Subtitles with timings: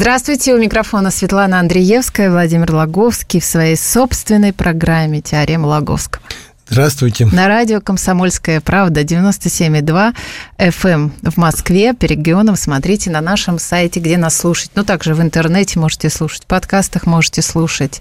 [0.00, 6.22] Здравствуйте, у микрофона Светлана Андреевская, Владимир Логовский в своей собственной программе «Теорема Логовского».
[6.68, 7.26] Здравствуйте.
[7.26, 10.14] На радио «Комсомольская правда» 97,2
[10.58, 12.54] FM эм в Москве, по регионам.
[12.54, 14.70] Смотрите на нашем сайте, где нас слушать.
[14.76, 18.00] Ну, также в интернете можете слушать, в подкастах можете слушать.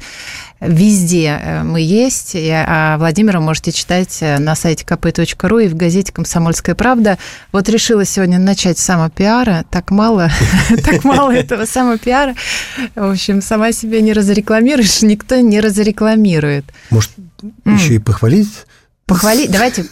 [0.59, 6.11] Везде э, мы есть, а Владимира можете читать э, на сайте kp.ru и в газете
[6.11, 7.17] «Комсомольская правда».
[7.51, 9.65] Вот решила сегодня начать с самопиара.
[9.69, 10.29] Так мало,
[10.83, 12.35] так мало этого самопиара.
[12.95, 16.65] В общем, сама себя не разрекламируешь, никто не разрекламирует.
[16.89, 17.11] Может,
[17.65, 18.65] еще и похвалить
[19.07, 19.85] Похвалить, давайте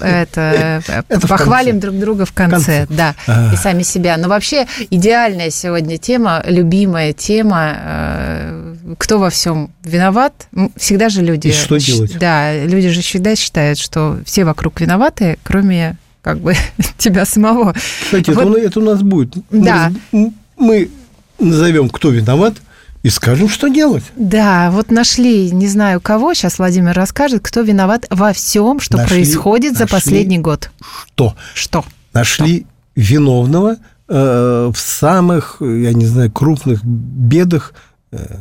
[0.00, 2.86] это, это похвалим друг друга в конце, конце.
[2.88, 3.52] да, а.
[3.52, 4.16] и сами себя.
[4.18, 10.48] Но вообще идеальная сегодня тема, любимая тема, э, кто во всем виноват.
[10.76, 11.48] Всегда же люди...
[11.48, 12.18] И что делать?
[12.18, 16.54] Да, люди же всегда считают, что все вокруг виноваты, кроме как бы
[16.98, 17.74] тебя самого.
[18.02, 18.56] Кстати, вот.
[18.56, 19.34] это, это у нас будет.
[19.50, 19.92] Да.
[20.12, 20.90] Мы, мы
[21.38, 22.54] назовем, кто виноват,
[23.02, 24.02] и скажем, что делать.
[24.16, 29.18] Да, вот нашли, не знаю кого, сейчас Владимир расскажет, кто виноват во всем, что нашли,
[29.18, 30.70] происходит нашли за последний год.
[31.06, 31.36] Что?
[31.54, 31.84] Что?
[32.12, 32.66] Нашли да.
[32.96, 33.76] виновного
[34.08, 37.74] э, в самых, я не знаю, крупных бедах,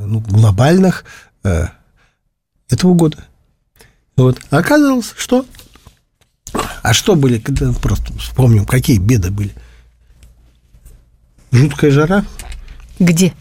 [0.06, 1.06] ну, глобальных
[1.44, 1.68] э,
[2.70, 3.26] этого года.
[4.18, 4.40] Вот.
[4.50, 5.46] А оказалось, что?
[6.82, 9.52] А что были, когда просто вспомним, какие беды были?
[11.52, 12.26] Жуткая жара.
[13.00, 13.34] Где?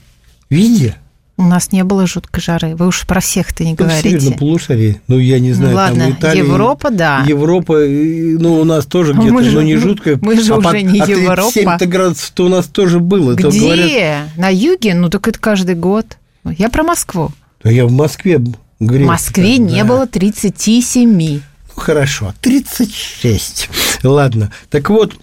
[0.50, 0.96] Везде.
[1.36, 2.76] У нас не было жуткой жары.
[2.76, 4.10] Вы уж про всех-то не ну, говорите.
[4.10, 5.00] Северном полушарии.
[5.08, 7.24] Ну, я не знаю, ну, ладно, там Италия, Европа, да.
[7.26, 10.16] Европа, ну, у нас тоже где-то, но не жуткая.
[10.22, 11.50] Мы же а уже под, не а Европа.
[11.52, 13.34] 7 градусов-то у нас тоже было.
[13.34, 13.48] Где?
[13.48, 14.36] Говорят...
[14.36, 14.94] На юге?
[14.94, 16.18] Ну, так это каждый год.
[16.50, 17.32] Я про Москву.
[17.62, 18.42] Да я в Москве
[18.80, 19.06] грел.
[19.06, 19.64] В Москве да.
[19.64, 21.08] не было 37.
[21.08, 21.40] Ну,
[21.74, 23.70] хорошо, 36.
[24.02, 24.52] Ладно.
[24.70, 25.16] Так вот,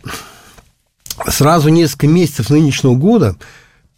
[1.27, 3.35] сразу несколько месяцев нынешнего года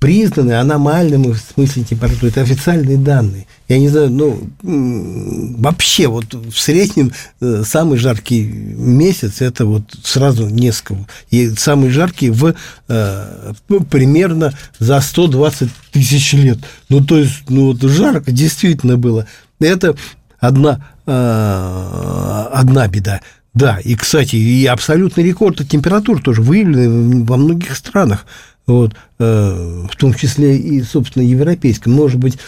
[0.03, 2.27] признаны аномальным в смысле температуры.
[2.27, 3.47] Это официальные данные.
[3.69, 10.49] Я не знаю, ну, вообще вот в среднем э, самый жаркий месяц это вот сразу
[10.49, 11.07] несколько.
[11.29, 12.53] И самый жаркий в
[12.89, 13.53] э,
[13.89, 16.57] примерно за 120 тысяч лет.
[16.89, 19.25] Ну, то есть, ну, вот жарко действительно было.
[19.61, 19.95] Это
[20.37, 23.21] одна, э, одна беда.
[23.53, 28.25] Да, и, кстати, и абсолютный рекорд температур тоже выявлены во многих странах
[28.65, 31.93] вот, э, в том числе и, собственно, европейском.
[31.93, 32.39] Может быть,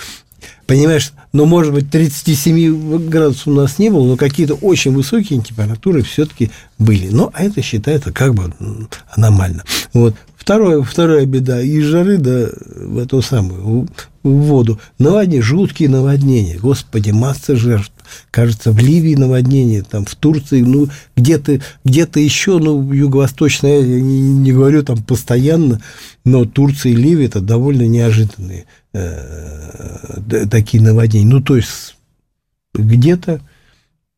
[0.66, 6.01] понимаешь, но, может быть, 37 градусов у нас не было, но какие-то очень высокие температуры
[6.01, 7.09] все-таки были.
[7.09, 8.53] Но это считается как бы
[9.16, 9.63] аномально.
[9.93, 10.16] Вот.
[10.45, 11.59] Второе, вторая беда.
[11.59, 13.88] Из жары да, в эту самую
[14.22, 14.79] в воду.
[15.00, 16.59] Наводнения, жуткие наводнения.
[16.59, 17.91] Господи, масса жертв.
[18.29, 24.19] Кажется, в Ливии наводнение, там, в Турции, ну, где-то где еще, ну, юго-восточная, я не,
[24.19, 25.81] не говорю там постоянно,
[26.25, 31.25] но Турция и Ливия– это довольно неожиданные э, такие наводнения.
[31.25, 31.95] Ну, то есть,
[32.75, 33.41] где-то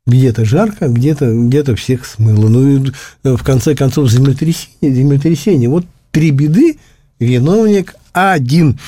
[0.06, 2.50] где-то жарко, где-то где всех смыло.
[2.50, 2.92] Ну, и
[3.24, 5.70] в конце концов, землетрясение, землетрясение.
[5.70, 5.86] Вот
[6.18, 6.80] три беды,
[7.20, 8.80] виновник один.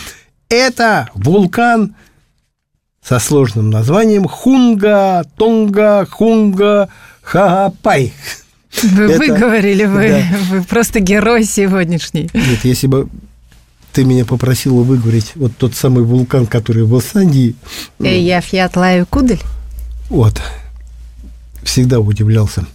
[0.49, 1.93] Это вулкан
[3.03, 6.89] со сложным названием Хунга, Тонга, Хунга,
[7.21, 8.13] Хагапай.
[8.81, 10.37] Вы Это, выговорили, вы, да.
[10.49, 12.31] вы просто герой сегодняшний.
[12.33, 13.07] Нет, если бы
[13.93, 17.55] ты меня попросила выговорить вот тот самый вулкан, который в Исландии.
[17.99, 19.41] Я Фьятлаю Кудель.
[20.09, 20.41] Вот.
[21.61, 22.65] Всегда удивлялся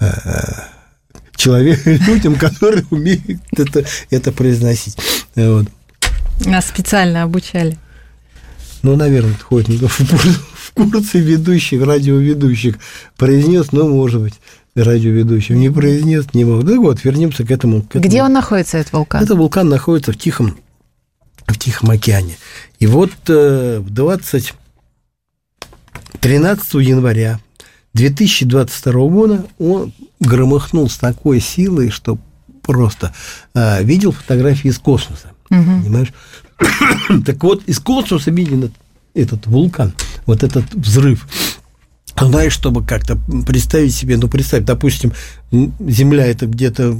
[0.00, 0.08] э,
[1.38, 4.98] человек, людям, которые умеют это, это произносить.
[5.34, 5.66] Вот.
[6.44, 7.78] Нас специально обучали.
[8.82, 12.78] Ну, наверное, ходит в курсы ведущих, радиоведущих.
[13.16, 14.34] Произнес, ну, может быть,
[14.74, 15.58] радиоведущим.
[15.58, 16.62] Не произнес, не мог.
[16.64, 18.04] Ну, вот, вернемся к этому, к этому.
[18.04, 19.24] Где он находится, этот вулкан?
[19.24, 20.58] Этот вулкан находится в Тихом,
[21.46, 22.36] в Тихом океане.
[22.78, 24.54] И вот э, в 20...
[26.20, 27.38] 13 января
[27.98, 32.16] 2022 года он громыхнул с такой силой, что
[32.62, 33.12] просто
[33.54, 35.32] э, видел фотографии из космоса.
[35.50, 35.82] Угу.
[35.82, 36.12] Понимаешь?
[37.26, 38.70] так вот, из космоса виден
[39.14, 39.92] этот вулкан,
[40.26, 41.26] вот этот взрыв.
[42.16, 45.12] знаешь, чтобы как-то представить себе, ну, представь, допустим,
[45.50, 46.96] земля это где-то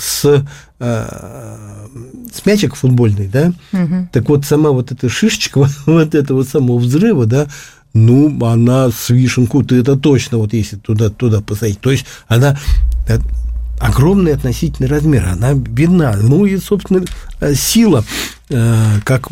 [0.00, 0.46] с,
[0.78, 1.86] э,
[2.32, 4.08] с мячик футбольный, да, угу.
[4.12, 7.48] так вот сама вот эта шишечка вот этого самого взрыва, да,
[7.94, 12.58] ну, она с вишенку, ты это точно, вот если туда, туда посадить, то есть она
[13.08, 13.18] э,
[13.80, 16.16] огромный относительный размер, она видна.
[16.16, 17.04] Ну и, собственно,
[17.40, 18.04] э, сила,
[18.50, 19.28] э, как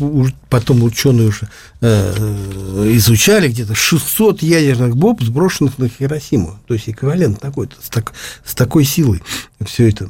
[0.49, 1.47] потом ученые уже
[1.81, 6.59] изучали, где-то 600 ядерных бомб, сброшенных на Хиросиму.
[6.67, 8.13] То есть эквивалент такой, с, так,
[8.43, 9.21] с такой силой
[9.65, 10.09] все это.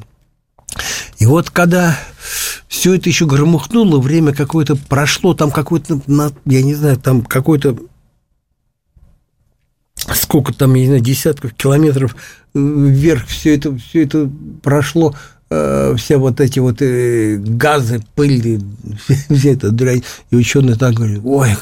[1.17, 1.97] И вот когда
[2.67, 6.01] все это еще громыхнуло, время какое-то прошло, там какой-то,
[6.45, 7.77] я не знаю, там какой-то
[10.15, 12.15] сколько там, я не знаю, десятков километров
[12.53, 14.29] э, вверх все это, все это
[14.63, 15.15] прошло,
[15.49, 18.59] э, все вот эти вот э, газы, пыли,
[19.29, 20.03] все это дрянь.
[20.31, 21.55] И ученые так говорят, ой,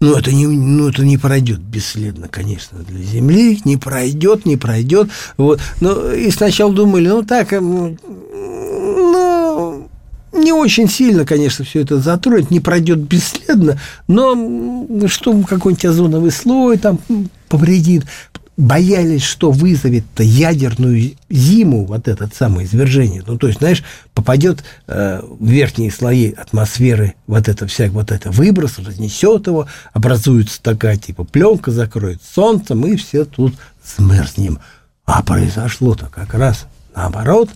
[0.00, 5.08] ну это не, ну это не пройдет бесследно, конечно, для Земли, не пройдет, не пройдет.
[5.36, 5.60] Вот.
[5.80, 7.96] Но и сначала думали, ну так, ну,
[10.44, 16.78] не очень сильно, конечно, все это затронет, не пройдет бесследно, но что какой-нибудь озоновый слой
[16.78, 17.00] там
[17.48, 18.04] повредит.
[18.56, 23.24] Боялись, что вызовет ядерную зиму, вот это самое извержение.
[23.26, 23.82] Ну, то есть, знаешь,
[24.12, 30.62] попадет э, в верхние слои атмосферы вот это вся вот это выброс, разнесет его, образуется
[30.62, 33.54] такая типа пленка, закроет солнцем, и все тут
[33.84, 34.60] смерзнем.
[35.04, 37.50] А произошло-то как раз наоборот.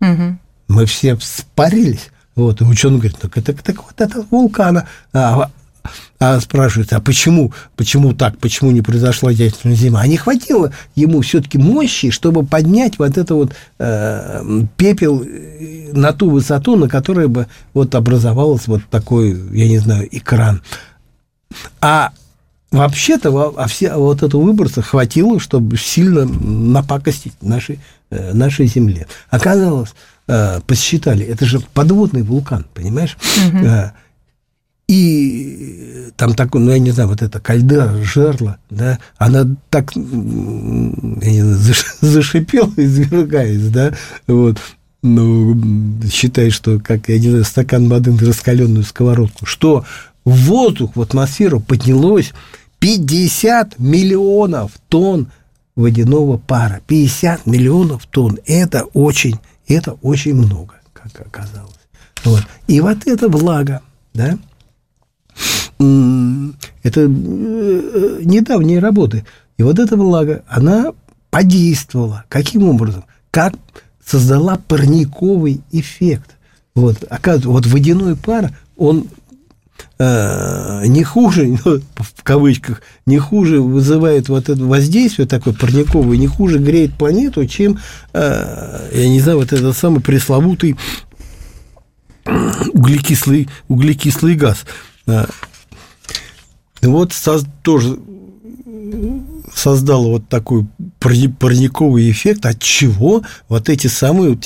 [0.00, 0.38] Угу.
[0.68, 2.10] Мы все вспарились.
[2.36, 4.86] Вот, и ученый говорит, так это так вот это вулкана.
[5.12, 5.50] А,
[6.18, 10.00] а спрашивается, а почему, почему так, почему не произошла ядерная зима?
[10.00, 16.12] А не хватило ему все-таки мощи, чтобы поднять вот это вот э, пепел э, на
[16.12, 20.62] ту высоту, на которой бы вот образовался вот такой, я не знаю, экран.
[21.80, 22.12] А
[22.70, 27.78] вообще-то а все вот этого выброса хватило, чтобы сильно напакостить нашей,
[28.10, 29.06] э, нашей Земле.
[29.30, 29.94] Оказалось,
[30.28, 33.16] э, посчитали, это же подводный вулкан, понимаешь?
[33.48, 33.68] Угу.
[34.88, 40.02] И там такой, ну, я не знаю, вот эта кальдера, жерла, да, она так я
[40.02, 43.94] не знаю, зашипела, извергаясь, да,
[44.28, 44.58] вот,
[45.02, 45.60] ну,
[46.10, 49.84] считай, что, как, я не знаю, стакан воды на раскаленную сковородку, что
[50.24, 52.32] в воздух, в атмосферу поднялось
[52.80, 55.28] 50 миллионов тонн
[55.76, 56.80] водяного пара.
[56.86, 58.38] 50 миллионов тонн.
[58.46, 61.74] Это очень это очень много, как оказалось.
[62.24, 62.42] Вот.
[62.66, 63.82] И вот эта влага,
[64.14, 64.38] да,
[65.78, 69.24] это э, недавние работы.
[69.58, 70.92] И вот эта влага, она
[71.30, 72.24] подействовала.
[72.28, 73.04] Каким образом?
[73.30, 73.54] Как
[74.04, 76.36] создала парниковый эффект.
[76.74, 79.25] Вот, оказывается, вот водяной пар, он э,
[79.98, 86.58] не хуже, ну, в кавычках, не хуже вызывает вот это воздействие такое парниковое, не хуже
[86.58, 87.78] греет планету, чем,
[88.12, 90.76] э, я не знаю, вот этот самый пресловутый
[92.72, 94.64] углекислый, углекислый газ.
[95.06, 95.26] Э,
[96.82, 97.12] вот
[97.62, 97.98] тоже
[99.54, 100.66] создало вот такой
[100.98, 104.38] парниковый эффект, от чего вот эти самые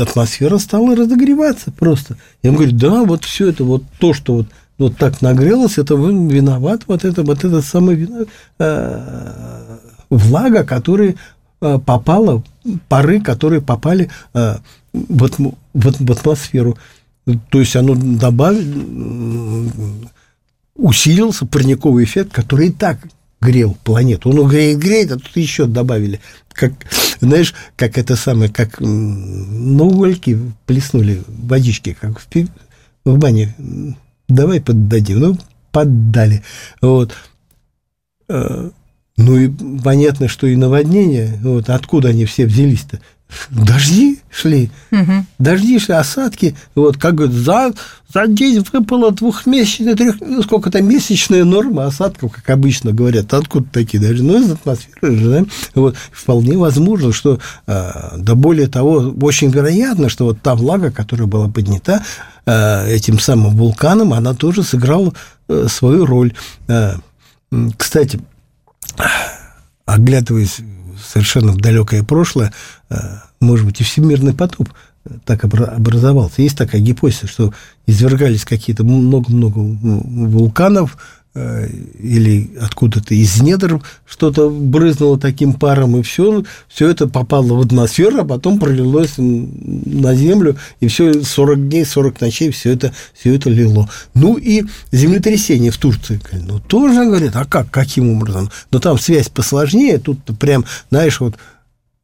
[0.00, 2.16] атмосфера стала разогреваться просто.
[2.42, 4.46] Я ему говорю, да, вот все это, вот то, что вот
[4.78, 8.08] вот так нагрелось, это виноват вот это вот это самое
[8.58, 9.78] э,
[10.10, 11.14] влага, которая
[11.60, 12.42] э, попала,
[12.88, 14.56] пары, которые попали э,
[14.92, 16.76] в, в, в атмосферу.
[17.50, 19.70] То есть оно добавил,
[20.74, 22.98] усилился парниковый эффект, который и так
[23.40, 24.30] грел планету.
[24.30, 26.20] Он греет, греет, а тут еще добавили.
[26.52, 26.72] Как,
[27.20, 32.26] знаешь, как это самое, как на угольки плеснули водички, как в,
[33.04, 33.54] в бане
[34.34, 35.20] давай поддадим.
[35.20, 35.38] Ну,
[35.72, 36.42] поддали.
[36.80, 37.14] Вот.
[38.28, 38.70] Э,
[39.16, 39.50] ну и
[39.82, 43.00] понятно, что и наводнения, вот откуда они все взялись-то?
[43.50, 45.26] Дожди шли, угу.
[45.38, 46.56] дожди шли, осадки.
[46.74, 47.72] Вот как говорят, за,
[48.12, 53.32] за день выпало двухмесячная, трех, ну, сколько то месячная норма осадков, как обычно говорят.
[53.34, 54.22] Откуда такие дожди?
[54.22, 55.44] Ну, из атмосферы же, да?
[55.74, 61.26] Вот, вполне возможно, что, а, да более того, очень вероятно, что вот та влага, которая
[61.26, 62.04] была поднята
[62.46, 65.12] а, этим самым вулканом, она тоже сыграла
[65.48, 66.34] а, свою роль.
[66.68, 66.96] А,
[67.76, 68.20] кстати,
[69.86, 70.60] оглядываясь
[71.06, 72.52] совершенно в далекое прошлое,
[72.90, 72.96] э,
[73.40, 74.68] может быть, и всемирный потоп
[75.24, 76.42] так образовался.
[76.42, 77.52] Есть такая гипотеза, что
[77.86, 86.44] извергались какие-то много-много вулканов, э, или откуда-то из недр что-то брызнуло таким паром, и все,
[86.68, 92.20] все это попало в атмосферу, а потом пролилось на землю, и все 40 дней, 40
[92.20, 93.90] ночей все это, все это лило.
[94.14, 98.50] Ну и землетрясение в Турции, ну тоже, говорят, а как, каким образом?
[98.70, 101.34] Но там связь посложнее, тут прям, знаешь, вот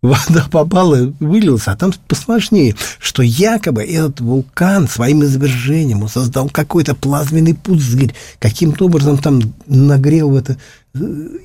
[0.03, 7.55] вода попала, вылилась, а там посложнее, что якобы этот вулкан своим извержением создал какой-то плазменный
[7.55, 10.57] пузырь, каким-то образом там нагрел в это
[10.95, 10.99] э,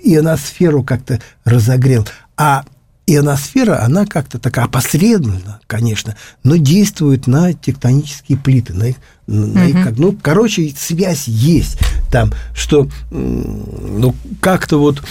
[0.04, 2.08] ионосферу как-то разогрел.
[2.38, 2.64] А
[3.08, 8.96] ионосфера, она как-то такая опосредованно, конечно, но действует на тектонические плиты, на их,
[9.28, 11.78] на их как, ну, короче, связь есть
[12.12, 15.04] там, что, ну, как-то вот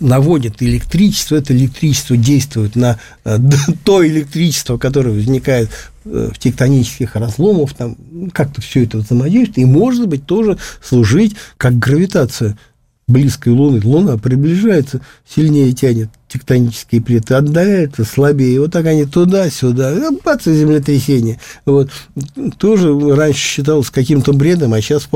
[0.00, 3.38] наводит электричество, это электричество действует на э,
[3.84, 5.70] то электричество, которое возникает
[6.04, 7.96] э, в тектонических разломах, там
[8.32, 12.58] как-то все это взаимодействует, и, может быть, тоже служить как гравитация
[13.10, 13.80] близкой Луны.
[13.84, 18.60] Луна приближается, сильнее тянет тектонические плиты, отдаляются слабее.
[18.60, 21.40] Вот так они туда-сюда, бац, землетрясение.
[21.66, 21.90] Вот.
[22.58, 25.08] Тоже раньше считалось каким-то бредом, а сейчас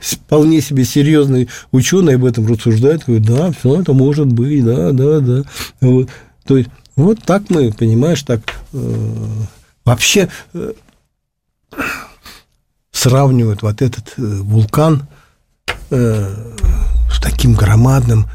[0.00, 3.04] вполне себе серьезный ученый об этом рассуждает.
[3.06, 5.42] Говорит, да, все это может быть, да, да, да.
[5.80, 6.08] Вот.
[6.46, 8.40] То есть вот так мы, понимаешь, так
[8.72, 8.94] э,
[9.84, 10.72] вообще э,
[12.90, 15.06] сравнивают вот этот э, вулкан
[15.90, 16.52] э,
[17.10, 18.26] с таким громадным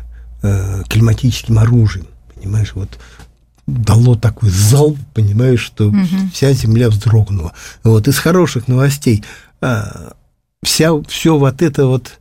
[0.41, 2.99] э, климатическим оружием, понимаешь, вот
[3.67, 5.97] дало такой залп, понимаешь, что угу.
[6.33, 7.53] вся земля вздрогнула.
[7.83, 9.23] Вот из хороших новостей
[9.61, 9.83] э,
[10.63, 12.19] вся все вот это вот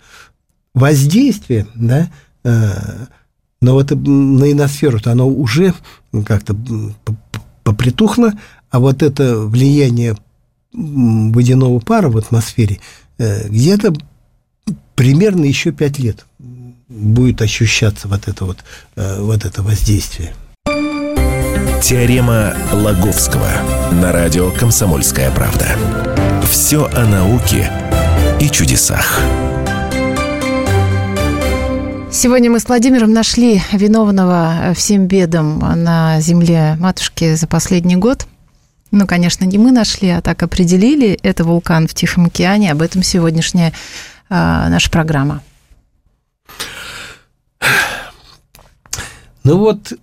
[0.75, 2.11] воздействие, да,
[2.45, 3.07] э,
[3.61, 5.75] но вот на иносферу-то оно уже
[6.25, 6.57] как-то
[7.63, 8.33] попритухло,
[8.71, 10.17] а вот это влияние
[10.73, 12.81] водяного пара в атмосфере
[13.19, 13.93] э, где-то
[15.01, 16.27] примерно еще пять лет
[16.91, 18.59] будет ощущаться вот это вот,
[18.97, 20.35] э, вот это воздействие.
[21.83, 23.49] Теорема Лаговского
[23.93, 25.75] на радио «Комсомольская правда».
[26.51, 27.73] Все о науке
[28.43, 29.23] и чудесах.
[32.13, 38.27] Сегодня мы с Владимиром нашли виновного всем бедам на земле матушки за последний год.
[38.91, 41.19] Ну, конечно, не мы нашли, а так определили.
[41.23, 42.71] Это вулкан в Тихом океане.
[42.71, 43.73] Об этом сегодняшняя
[44.31, 45.43] наша программа.
[49.43, 49.95] Ну вот,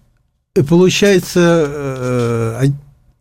[0.67, 1.65] получается,
[2.59, 2.67] э,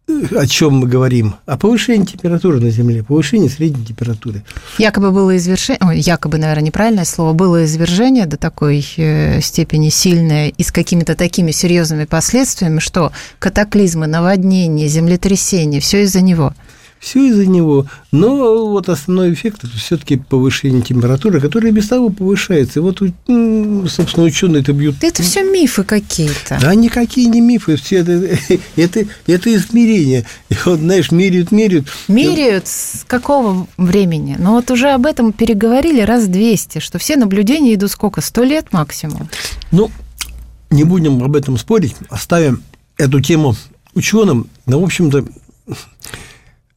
[0.08, 1.34] о, о чем мы говорим?
[1.44, 4.42] О повышении температуры на Земле, повышении средней температуры.
[4.78, 10.62] Якобы было извержение, якобы, наверное, неправильное слово, было извержение до такой э, степени сильное и
[10.62, 16.54] с какими-то такими серьезными последствиями, что катаклизмы, наводнения, землетрясения, все из-за него–
[16.98, 17.86] все из-за него.
[18.10, 22.80] Но вот основной эффект это все-таки повышение температуры, которая без того повышается.
[22.80, 24.96] И вот, собственно, ученые это бьют.
[25.02, 26.58] Это все мифы какие-то.
[26.60, 27.76] Да, никакие не мифы.
[27.76, 28.38] Все это,
[28.76, 30.24] это, это измерение.
[30.48, 31.86] И вот, знаешь, меряют, меряют.
[32.08, 34.36] Меряют с какого времени?
[34.38, 38.20] Ну, вот уже об этом переговорили раз 200, что все наблюдения идут сколько?
[38.20, 39.28] Сто лет максимум?
[39.70, 39.90] Ну,
[40.70, 41.94] не будем об этом спорить.
[42.08, 42.62] Оставим
[42.96, 43.54] эту тему
[43.94, 44.48] ученым.
[44.66, 45.24] Но, в общем-то,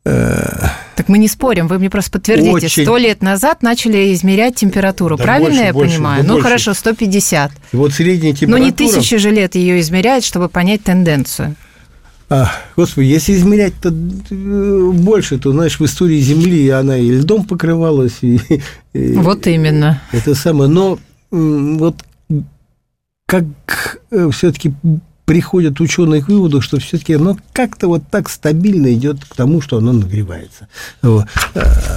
[0.03, 2.69] так мы не спорим, вы мне просто подтвердите.
[2.69, 3.05] Сто очень...
[3.05, 6.23] лет назад начали измерять температуру, да правильно больше, я больше, понимаю?
[6.23, 6.47] Да ну больше.
[6.47, 7.51] хорошо, 150.
[7.71, 8.59] И вот средняя температура...
[8.59, 11.55] Но не тысячи же лет ее измеряют, чтобы понять тенденцию.
[12.29, 17.43] А, господи, если измерять то э, больше, то, знаешь, в истории Земли она и льдом
[17.43, 18.19] покрывалась.
[18.21, 18.39] И,
[18.93, 20.01] и, вот именно.
[20.11, 20.69] Это самое.
[20.69, 20.99] Но
[21.31, 21.95] вот
[23.25, 23.45] как
[24.11, 24.73] э, все-таки
[25.29, 29.77] приходят ученые к выводу, что все-таки оно как-то вот так стабильно идет к тому, что
[29.77, 30.67] оно нагревается.
[31.03, 31.27] Вот.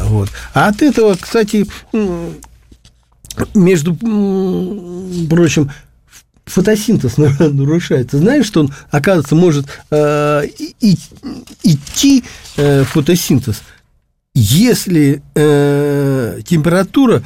[0.04, 0.28] Вот.
[0.52, 1.66] А от этого, кстати,
[3.54, 3.94] между
[5.30, 5.70] прочим,
[6.44, 8.18] фотосинтез нарушается.
[8.18, 10.48] Знаешь, что он, оказывается, может э,
[11.62, 12.24] идти
[12.58, 13.62] э, фотосинтез,
[14.34, 17.22] если э, температура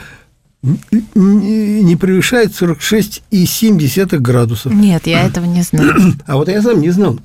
[1.15, 4.73] не превышает 46,7 градусов.
[4.73, 5.95] Нет, я этого не знаю.
[6.27, 7.19] А вот я сам не знал.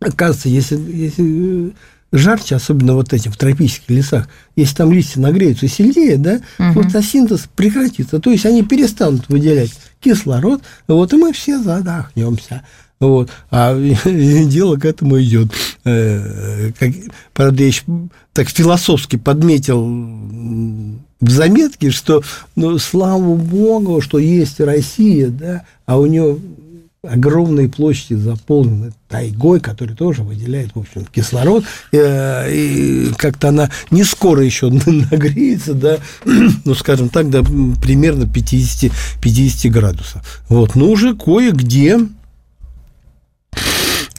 [0.00, 1.72] Оказывается, если, если
[2.12, 6.82] жарче, особенно вот этим в тропических лесах, если там листья нагреются сильнее, да, угу.
[6.82, 8.18] фотосинтез прекратится.
[8.18, 12.62] То есть они перестанут выделять кислород, вот, и мы все задохнемся.
[13.00, 13.30] Вот.
[13.50, 15.48] А дело к этому идет.
[15.84, 16.90] Э, как,
[17.32, 17.82] правда, я еще
[18.32, 19.82] так философски подметил
[21.20, 22.22] в заметке, что,
[22.56, 26.38] ну, слава богу, что есть Россия, да, а у нее
[27.02, 34.04] огромные площади заполнены тайгой, который тоже выделяет, в общем, кислород, э, и как-то она не
[34.04, 35.98] скоро еще нагреется, да,
[36.64, 37.42] ну, скажем так, до
[37.80, 38.92] примерно 50,
[39.22, 40.42] 50 градусов.
[40.48, 41.98] Вот, но уже кое-где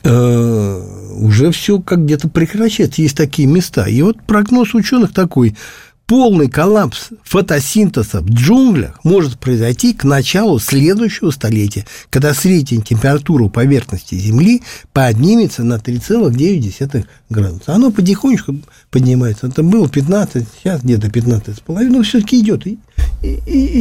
[0.04, 3.86] уже все как где-то прекращается, есть такие места.
[3.86, 5.56] И вот прогноз ученых такой–
[6.12, 14.16] полный коллапс фотосинтеза в джунглях может произойти к началу следующего столетия, когда средняя температура поверхности
[14.16, 17.74] Земли поднимется на 3,9 градуса.
[17.74, 18.58] Оно потихонечку
[18.90, 19.48] поднимается.
[19.48, 22.78] Это было 15, сейчас где-то 15,5, но все-таки идет, и,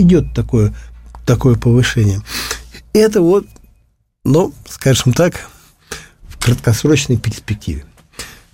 [0.00, 0.72] идет такое,
[1.26, 2.20] такое повышение.
[2.92, 3.44] Это вот,
[4.24, 5.50] ну, скажем так,
[6.40, 7.84] краткосрочной перспективе.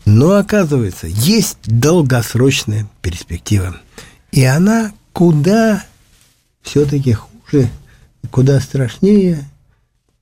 [0.05, 3.77] Но оказывается, есть долгосрочная перспектива.
[4.31, 5.85] И она куда
[6.63, 7.69] все-таки хуже,
[8.31, 9.49] куда страшнее,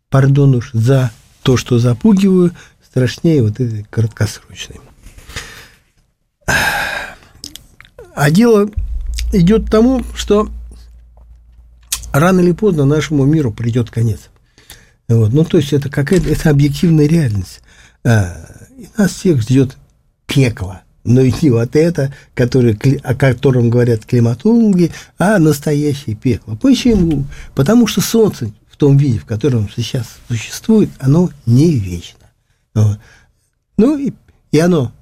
[0.08, 1.10] пардон уж за
[1.42, 2.52] то, что запугиваю,
[2.86, 4.80] страшнее вот этой краткосрочной.
[6.46, 8.70] А дело
[9.32, 10.48] идет к тому, что
[12.12, 14.30] рано или поздно нашему миру придет конец.
[15.08, 15.32] Вот.
[15.32, 17.60] Ну, то есть это какая-то это объективная реальность.
[18.04, 18.36] А,
[18.76, 19.76] и нас всех ждет
[20.26, 20.80] пекло.
[21.04, 26.56] Но и не вот это, который, о котором говорят климатологи, а настоящее пекло.
[26.56, 27.24] Почему?
[27.54, 32.26] Потому что Солнце в том виде, в котором сейчас существует, оно не вечно.
[32.74, 32.98] Вот.
[33.76, 34.12] Ну и,
[34.50, 34.92] и оно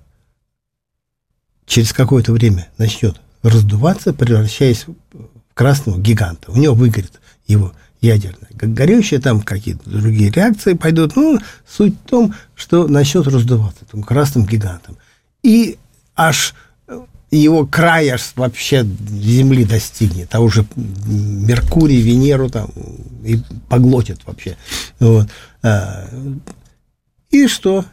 [1.66, 4.94] через какое-то время начнет раздуваться, превращаясь в
[5.54, 6.50] красного гиганта.
[6.50, 11.16] У него выгорит его ядерное горючее, там какие-то другие реакции пойдут.
[11.16, 14.96] Ну, суть в том, что начнет раздуваться этим красным гигантом.
[15.42, 15.78] И
[16.14, 16.54] аж
[17.30, 22.70] его край аж вообще Земли достигнет, а уже Меркурий, Венеру там
[23.24, 24.56] и поглотит вообще.
[25.00, 25.28] Вот.
[25.62, 26.06] А,
[27.30, 27.86] и что?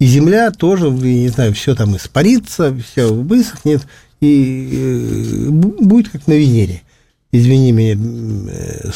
[0.00, 3.86] И Земля тоже, не знаю, все там испарится, все высохнет,
[4.20, 6.82] и э, будет как на Венере
[7.34, 8.90] извини меня, э,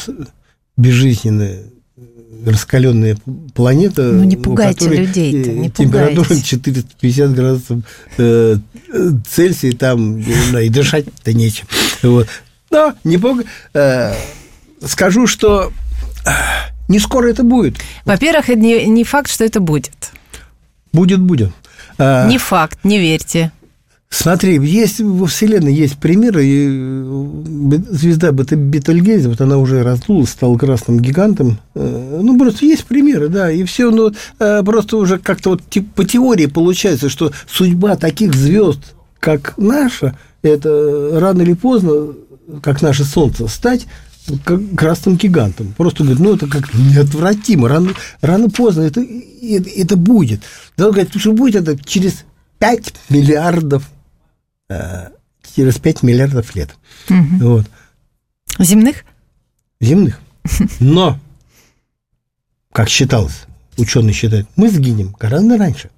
[0.77, 1.63] безжизненная
[2.45, 3.17] раскаленная
[3.53, 4.03] планета.
[4.03, 6.45] Ну, не пугайте людей не Температура пугайте.
[6.45, 7.79] 450 градусов
[8.17, 8.57] э,
[9.29, 11.67] Цельсия, там да, и дышать-то нечем.
[12.01, 12.27] Вот.
[12.71, 13.41] Но не пуг...
[13.73, 14.13] Э,
[14.85, 15.73] скажу, что
[16.25, 16.29] э,
[16.87, 17.77] не скоро это будет.
[18.05, 20.11] Во-первых, это не, не факт, что это будет.
[20.93, 21.51] Будет, будет.
[21.97, 23.51] Э, не факт, не верьте.
[24.11, 30.57] Смотри, есть во Вселенной есть примеры, и э, звезда Бетельгейзе, вот она уже раздулась, стала
[30.57, 31.59] красным гигантом.
[31.75, 35.61] Э, ну, просто есть примеры, да, и все, ну, э, просто уже как-то вот
[35.95, 42.13] по теории получается, что судьба таких звезд, как наша, это рано или поздно,
[42.61, 43.85] как наше Солнце, стать
[44.43, 45.73] как красным гигантом.
[45.77, 47.91] Просто говорит, ну, это как неотвратимо, рано,
[48.21, 50.41] рано поздно это, это, это будет.
[50.77, 52.25] Да, он говорит, что будет это через
[52.57, 53.83] 5 миллиардов
[55.55, 56.69] через 5 миллиардов лет.
[57.09, 57.37] Угу.
[57.39, 57.65] Вот.
[58.59, 59.03] Земных?
[59.81, 60.19] Земных.
[60.79, 61.19] Но,
[62.71, 63.45] как считалось,
[63.77, 65.89] ученые считают, мы сгинем гораздо раньше.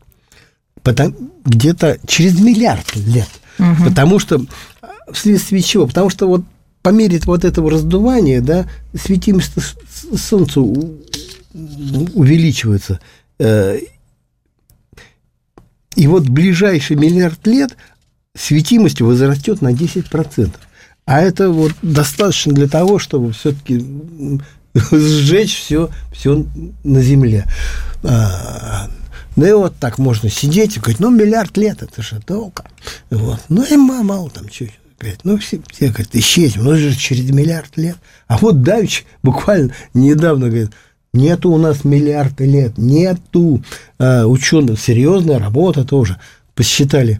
[1.45, 3.29] Где-то через миллиард лет.
[3.59, 3.83] Угу.
[3.85, 4.43] Потому что
[5.11, 5.85] вследствие чего?
[5.87, 6.43] Потому что вот
[6.81, 9.53] по мере вот этого раздувания, да, светимость
[10.17, 10.61] Солнца
[11.53, 12.99] увеличивается.
[13.37, 13.77] Э,
[15.95, 17.77] и вот ближайший миллиард лет–
[18.35, 20.51] светимость возрастет на 10%.
[21.05, 23.85] А это вот достаточно для того, чтобы все-таки
[24.73, 26.45] сжечь все, все
[26.83, 27.45] на Земле.
[28.03, 32.65] Ну и вот так можно сидеть и говорить, ну, миллиард лет, это же долго.
[33.09, 33.39] Вот.
[33.49, 37.75] Ну и мало там чуть говорит, ну, все, все говорят, исчезнем, ну, же через миллиард
[37.77, 37.97] лет.
[38.27, 40.71] А вот Давич буквально недавно говорит,
[41.13, 43.63] нету у нас миллиарда лет, нету.
[43.97, 46.19] А, ученые, серьезная работа тоже,
[46.53, 47.19] посчитали,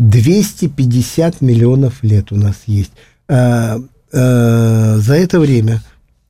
[0.00, 2.92] 250 миллионов лет у нас есть.
[3.28, 3.78] А,
[4.12, 5.82] а, за это время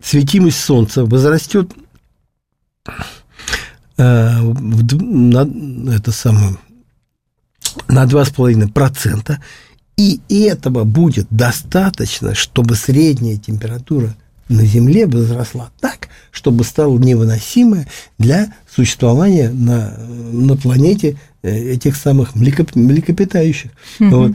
[0.03, 1.71] светимость Солнца возрастет
[3.97, 6.57] а, на, это самое,
[7.87, 9.37] на 2,5%.
[9.97, 14.17] И этого будет достаточно, чтобы средняя температура
[14.49, 17.87] на Земле возросла так, чтобы стала невыносимая
[18.19, 23.71] для существования на, на планете этих самых млекопитающих.
[23.99, 24.11] Угу.
[24.11, 24.33] Вот.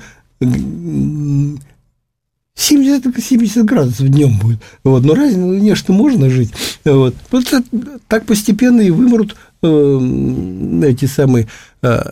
[2.56, 4.60] 70, 70 градусов днем будет.
[4.84, 5.04] Вот.
[5.04, 6.54] Но ну, не, что можно жить.
[6.84, 7.15] Вот.
[7.32, 7.46] вот
[8.08, 11.48] так постепенно и вымрут э, эти самые...
[11.82, 12.12] Э,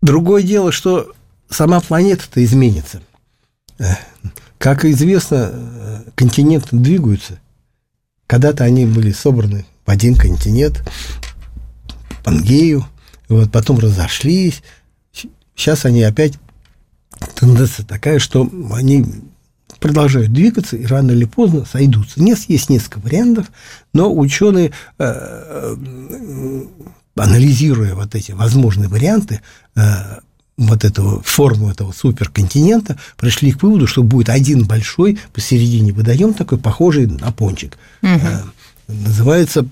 [0.00, 1.12] другое дело, что
[1.50, 3.02] сама планета-то изменится.
[3.78, 3.94] Э,
[4.58, 7.40] как известно, э, континенты двигаются.
[8.26, 10.82] когда-то они были собраны в один континент,
[12.24, 12.84] Пангею,
[13.28, 14.62] вот, потом разошлись.
[15.54, 16.34] Сейчас они опять
[17.34, 19.06] тенденция такая, что они
[19.80, 22.22] продолжают двигаться и рано или поздно сойдутся.
[22.22, 23.46] Нет, есть несколько вариантов,
[23.92, 26.64] но ученые, э, э,
[27.16, 29.40] анализируя вот эти возможные варианты,
[29.74, 29.80] э,
[30.56, 36.58] вот этого форму этого суперконтинента, пришли к выводу, что будет один большой посередине водоем такой,
[36.58, 37.76] похожий на пончик.
[38.02, 38.10] Угу.
[38.88, 39.66] Называется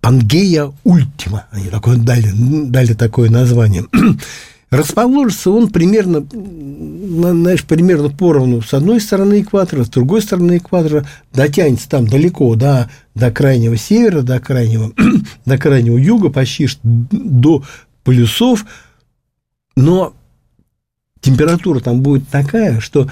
[0.00, 1.46] Пангея Ультима.
[1.50, 3.84] Они такое дали, дали такое название.
[4.70, 11.88] Расположится он примерно, знаешь, примерно поровну с одной стороны экватора, с другой стороны экватора, дотянется
[11.88, 14.92] там далеко до, до крайнего севера, до крайнего,
[15.44, 17.64] до крайнего юга, почти до
[18.04, 18.64] полюсов,
[19.74, 20.14] но
[21.20, 23.10] температура там будет такая, что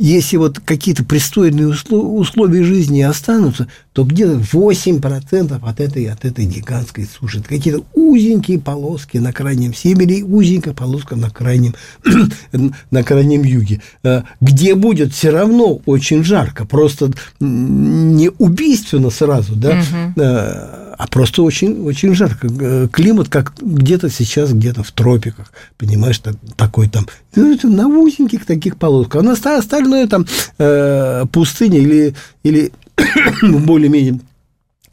[0.00, 7.06] если вот какие-то пристойные условия жизни останутся, то где-то 8% от этой, от этой гигантской
[7.06, 7.42] суши.
[7.42, 11.74] Какие-то узенькие полоски на крайнем севере и узенькая полоска на крайнем,
[12.90, 19.82] на крайнем юге, э, где будет все равно очень жарко, просто не убийственно сразу, да,
[20.16, 22.46] угу а просто очень, очень жарко.
[22.92, 28.76] Климат как где-то сейчас, где-то в тропиках, понимаешь, так, такой там, ну, на узеньких таких
[28.76, 29.22] полосках.
[29.22, 30.26] А на остальное там
[30.58, 32.72] э, пустыня или, или
[33.42, 34.20] более-менее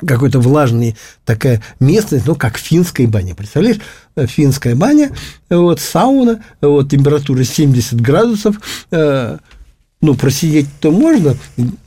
[0.05, 3.35] какой-то влажный такая местность, ну, как финская баня.
[3.35, 3.79] Представляешь,
[4.15, 5.11] финская баня,
[5.49, 9.39] вот, сауна, вот, температура 70 градусов, э,
[10.01, 11.35] ну, просидеть-то можно,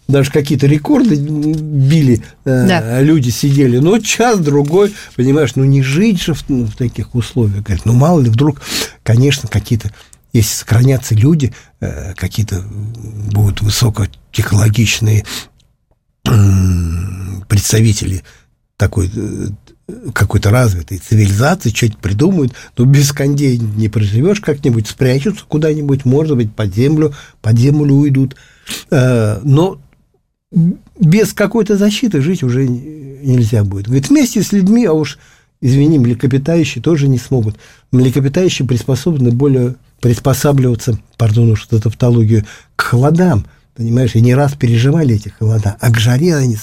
[0.09, 3.01] даже какие-то рекорды били, э, да.
[3.01, 7.63] люди сидели, но час-другой, понимаешь, ну, не жить же в, ну, в таких условиях.
[7.63, 8.61] Говорит, ну, мало ли, вдруг,
[9.05, 9.93] конечно, какие-то,
[10.33, 12.63] если сохранятся люди, э, какие-то
[13.33, 15.25] будут высокотехнологичные
[17.49, 18.23] представители
[18.77, 19.49] такой э,
[20.13, 26.53] какой-то развитой цивилизации, что-то придумают, но без кондей не проживешь, как-нибудь спрячутся куда-нибудь, может быть,
[26.53, 28.37] под землю, под землю уйдут.
[28.91, 29.81] Э, но
[30.99, 33.87] без какой-то защиты жить уже нельзя будет.
[33.87, 35.19] Говорит, вместе с людьми, а уж,
[35.61, 37.57] извини, млекопитающие тоже не смогут.
[37.93, 43.47] Млекопитающие приспособлены более приспосабливаться, пардон уж за тавтологию, к холодам.
[43.77, 46.59] Понимаешь, и не раз переживали эти холода, а к жаре они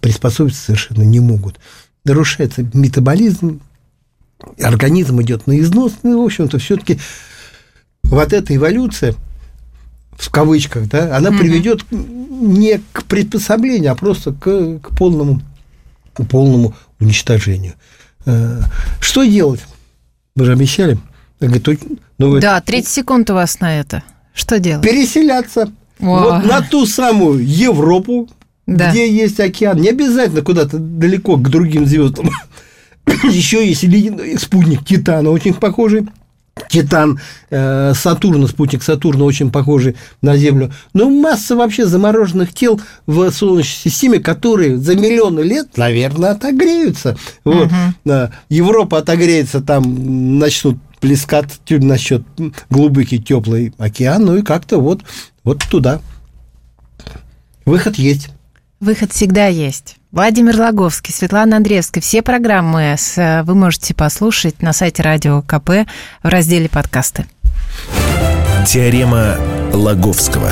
[0.00, 1.60] приспособиться совершенно не могут
[2.04, 3.60] нарушается метаболизм,
[4.60, 6.98] организм идет на износ, ну, в общем-то, все-таки
[8.04, 9.14] вот эта эволюция,
[10.12, 11.38] в кавычках, да, она mm-hmm.
[11.38, 15.40] приведет не к приспособлению, а просто к, к полному,
[16.12, 17.74] к полному уничтожению.
[18.26, 18.60] Э,
[19.00, 19.60] что делать?
[20.36, 20.98] Вы же обещали.
[22.18, 24.02] Ну, да, 30 секунд у вас на это.
[24.34, 24.84] Что делать?
[24.84, 25.72] Переселяться.
[26.00, 26.04] О.
[26.04, 28.28] Вот на ту самую Европу,
[28.70, 28.90] да.
[28.90, 29.78] где есть океан.
[29.78, 32.30] Не обязательно куда-то далеко к другим звездам.
[33.24, 36.06] Еще есть спутник Титана, очень похожий.
[36.68, 40.72] Титан э, Сатурна, спутник Сатурна, очень похожий на Землю.
[40.92, 47.16] Но масса вообще замороженных тел в Солнечной системе, которые за миллионы лет, наверное, отогреются.
[47.44, 47.70] Вот.
[48.04, 48.30] Угу.
[48.50, 52.22] Европа отогреется, там начнут плескать насчет
[52.68, 55.00] глубокий теплый океан, ну и как-то вот,
[55.44, 56.00] вот туда.
[57.64, 58.28] Выход есть.
[58.80, 59.96] Выход всегда есть.
[60.10, 62.02] Владимир Логовский, Светлана Андреевская.
[62.02, 62.96] Все программы
[63.44, 65.86] вы можете послушать на сайте Радио КП
[66.22, 67.26] в разделе «Подкасты».
[68.66, 69.36] Теорема
[69.74, 70.50] Лаговского.